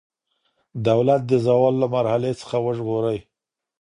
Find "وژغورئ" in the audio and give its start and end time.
2.65-3.19